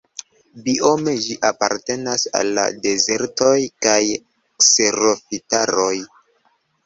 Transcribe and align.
Biome 0.67 1.11
ĝi 1.25 1.35
apartenas 1.49 2.23
al 2.39 2.49
la 2.59 2.63
dezertoj 2.87 3.53
kaj 3.87 3.99
kserofitaroj. 4.65 5.93